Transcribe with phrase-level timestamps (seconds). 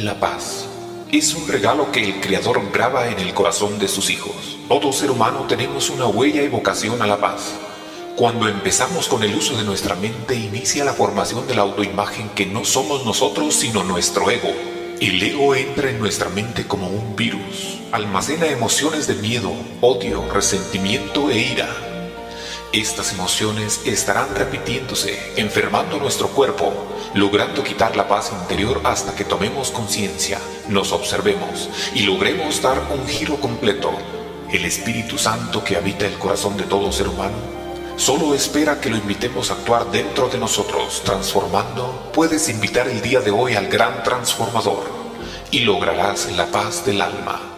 [0.00, 0.66] La paz
[1.12, 4.56] es un regalo que el Creador graba en el corazón de sus hijos.
[4.66, 7.52] Todo ser humano tenemos una huella y vocación a la paz.
[8.16, 12.46] Cuando empezamos con el uso de nuestra mente inicia la formación de la autoimagen que
[12.46, 14.48] no somos nosotros sino nuestro ego.
[15.02, 17.80] El ego entra en nuestra mente como un virus.
[17.92, 21.89] Almacena emociones de miedo, odio, resentimiento e ira
[22.72, 26.72] estas emociones estarán repitiéndose, enfermando nuestro cuerpo,
[27.14, 30.38] logrando quitar la paz interior hasta que tomemos conciencia,
[30.68, 33.90] nos observemos y logremos dar un giro completo.
[34.52, 37.60] El Espíritu Santo que habita el corazón de todo ser humano
[37.96, 42.10] solo espera que lo invitemos a actuar dentro de nosotros, transformando.
[42.14, 44.84] Puedes invitar el día de hoy al gran transformador
[45.50, 47.49] y lograrás la paz del alma.